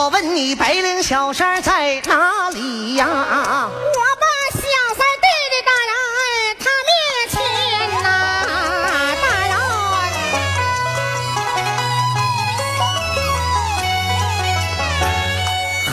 [0.00, 3.06] 我问你，白领小三在哪里呀？
[3.06, 3.10] 我
[4.18, 4.62] 把小
[4.96, 5.92] 三对在大人
[6.58, 6.90] 他面
[7.28, 7.36] 前
[8.02, 8.06] 呐，
[9.22, 9.52] 大人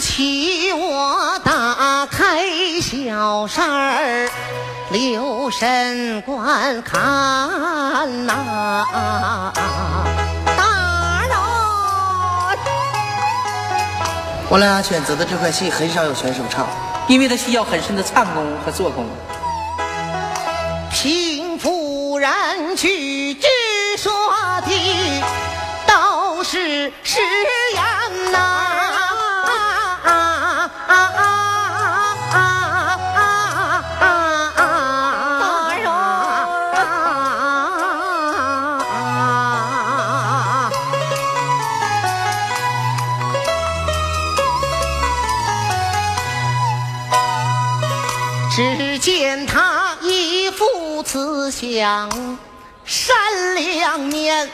[0.00, 4.30] 起我打开小三儿，
[4.90, 9.52] 留神观看呐。
[14.52, 16.66] 我俩选择的这块戏很少有选手唱，
[17.08, 19.06] 因为它需要很深的唱功和做工。
[20.90, 23.48] 平夫人去之
[23.96, 24.12] 说
[24.66, 25.22] 的
[25.86, 27.18] 都是实
[51.52, 52.10] 像
[52.84, 53.14] 善
[53.54, 54.50] 良面，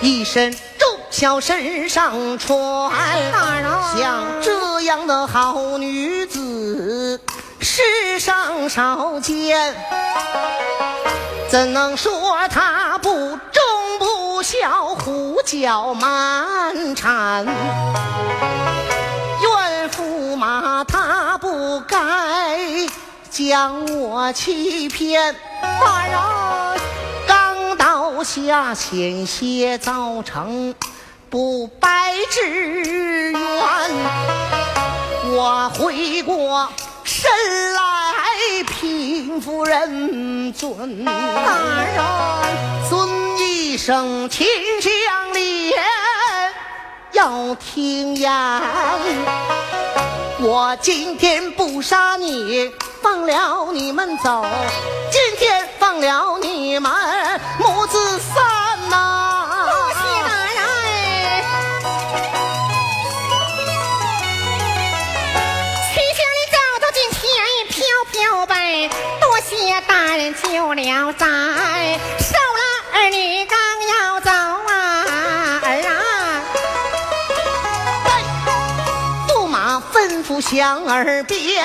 [0.00, 2.90] 一身忠孝身上穿。
[3.96, 7.20] 像这样的好女子，
[7.60, 9.74] 世上少见。
[11.48, 17.46] 怎能说她不忠不孝，胡搅蛮缠？
[23.32, 26.80] 将我欺骗，大人
[27.26, 30.74] 刚倒下，险些造成
[31.30, 32.46] 不白之
[33.30, 33.32] 冤。
[35.30, 36.68] 我回过
[37.04, 37.30] 身
[37.72, 41.12] 来，平夫人尊，大
[41.84, 44.46] 人尊一声秦
[44.82, 44.92] 香
[45.32, 45.82] 莲，
[47.12, 48.30] 要听言。
[50.38, 52.70] 我今天不杀你。
[53.02, 54.46] 放了你们走，
[55.10, 56.90] 今天放了你们
[57.58, 59.68] 母子三呐！
[59.70, 60.62] 多谢大人，
[65.90, 67.20] 七香你找到今天
[67.68, 67.74] 飘
[68.12, 68.88] 飘白，
[69.20, 71.26] 多谢大人救了灾，
[72.20, 72.62] 收了
[72.94, 73.41] 儿女
[80.52, 81.64] 响耳边。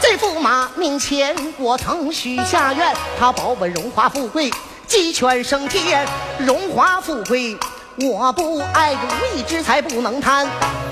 [0.00, 4.48] 这驸马面前我曾许下愿，他保本荣华富贵，
[4.86, 6.06] 鸡犬升天。
[6.38, 7.58] 荣华富贵
[7.96, 10.46] 我不爱，如意之财不能贪。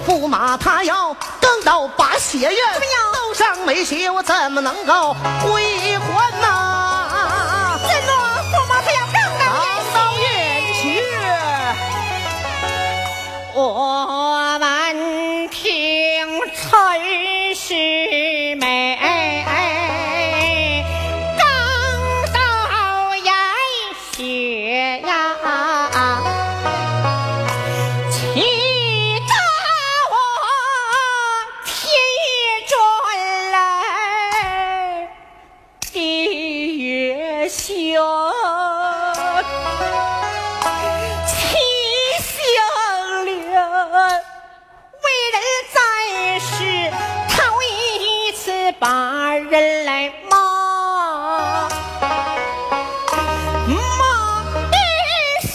[0.05, 2.53] 驸马他要更到把血愿，
[3.15, 5.15] 头上没血我怎么能够
[5.47, 7.79] 归还呐？
[7.87, 8.13] 真的，
[8.51, 9.15] 驸马他要更
[9.95, 10.27] 到眼
[10.83, 11.01] 去。
[13.55, 14.18] 我
[17.69, 18.89] 师妹。
[48.81, 51.69] 把人来骂，
[53.67, 53.75] 骂
[54.71, 54.77] 一
[55.43, 55.51] 声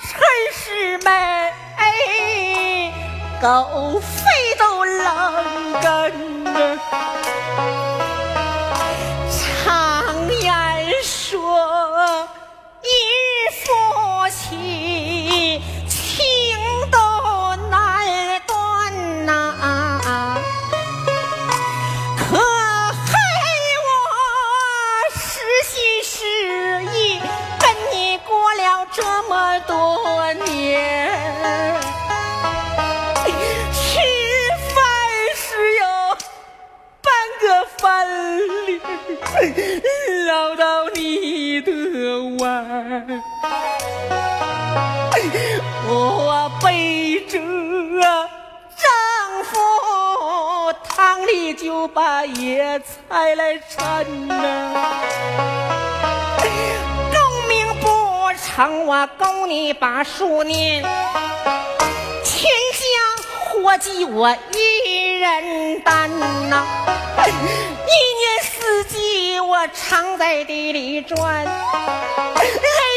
[0.00, 0.08] 陈
[0.54, 1.08] 师妹，
[3.42, 4.14] 狗肺
[4.56, 5.02] 都冷
[5.82, 6.25] 根。
[28.92, 31.74] 这么多年，
[33.72, 33.98] 吃
[34.74, 34.76] 饭
[35.34, 35.84] 时有
[37.02, 37.06] 半
[37.40, 37.44] 个
[37.78, 37.84] 饭
[38.66, 38.80] 粒
[40.26, 41.70] 捞到你的
[42.40, 42.44] 碗，
[45.88, 47.38] 我背着
[48.76, 48.88] 丈
[49.44, 49.54] 夫
[50.88, 54.34] 堂里就把野菜来掺呐。
[58.36, 60.82] 成，我供你把数念，
[62.24, 62.84] 天下
[63.50, 66.10] 活计我一人担
[66.50, 66.66] 呐，
[67.26, 68.96] 一年四季。
[69.38, 71.50] 我常在地里转，累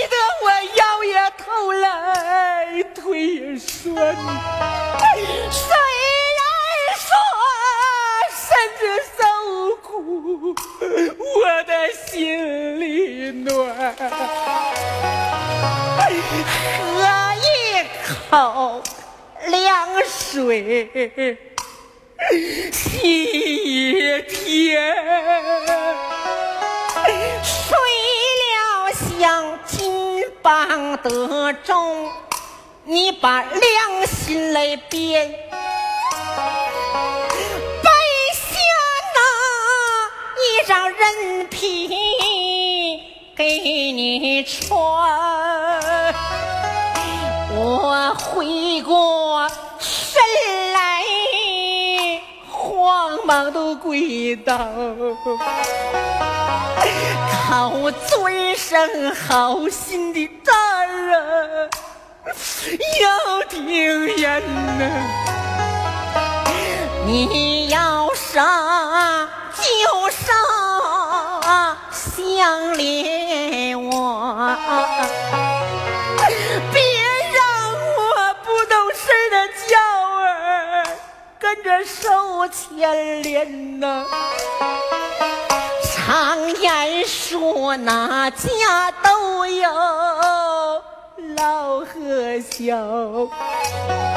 [0.09, 3.95] 得我腰也头来腿也酸。
[5.51, 5.61] 虽
[6.37, 6.41] 然
[6.97, 7.07] 说
[8.35, 8.37] 身
[8.77, 8.81] 子
[9.17, 9.19] 受
[9.77, 10.55] 苦，
[11.19, 11.71] 我的
[12.07, 13.49] 心里暖。
[18.29, 18.83] 一口
[19.47, 20.87] 凉水，
[22.71, 24.95] 洗一甜。
[27.41, 27.75] 睡
[28.37, 32.07] 了想金榜得中，
[32.83, 35.33] 你把良心来变。
[53.29, 54.57] 忙都跪倒。
[57.47, 60.51] 靠尊声好心的大
[60.85, 61.69] 人，
[63.01, 64.41] 要听人
[64.79, 64.81] 呐！
[67.05, 68.43] 你要上
[81.55, 84.05] 跟着受牵连呐！
[85.81, 89.67] 常言说，哪家都有
[91.35, 94.08] 老和小。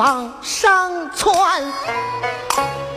[0.00, 1.36] 往上窜，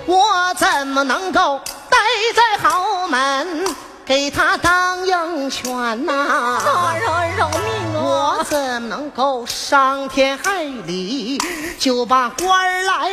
[0.05, 1.59] 我怎么能够
[1.89, 1.97] 待
[2.33, 7.59] 在豪门给他当鹰犬呐、大人饶命
[7.94, 8.00] 啊！
[8.01, 11.38] 我怎么能够伤天害理，
[11.77, 13.11] 就把官儿来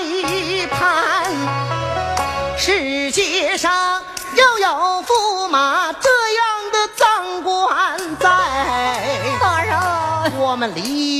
[0.69, 1.26] 攀？
[2.56, 4.00] 世界上
[4.37, 6.08] 又有驸马这
[6.38, 8.28] 样的赃官在，
[9.40, 9.76] 大人，
[10.38, 11.19] 我们黎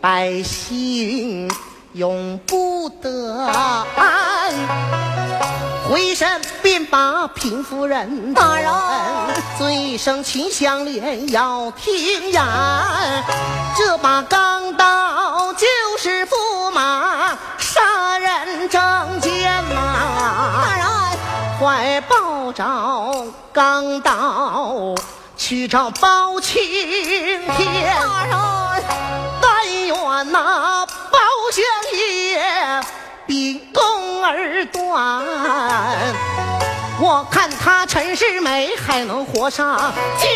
[0.00, 1.50] 百姓
[1.92, 3.36] 永不得
[3.96, 4.54] 安。
[5.90, 8.72] 回身便把平夫人大人
[9.58, 12.42] 嘴生秦香莲要听言，
[13.76, 15.66] 这把钢刀就
[15.98, 20.86] 是驸马杀人证件呐、大人，
[21.58, 24.94] 快报着钢刀
[25.36, 26.62] 去找包青
[27.56, 27.96] 天。
[29.40, 31.18] 但愿那包
[31.52, 31.64] 相
[31.98, 32.80] 爷
[33.26, 35.24] 比公儿短，
[37.00, 40.26] 我看他陈世美还能活上几